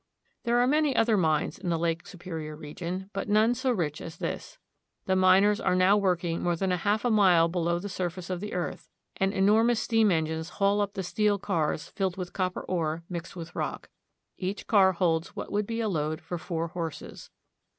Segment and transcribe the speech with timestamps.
[0.45, 4.17] There are many other mines in the Lake Superior region, but none so rich as
[4.17, 4.57] this.
[5.05, 8.53] The miners are now working more than a half mile below the surface of the
[8.55, 13.35] earth, and enormous steam engines haul up the steel cars filled with copper ore mixed
[13.35, 13.89] with rock.
[14.39, 17.29] Each car holds what would be a load for four horses.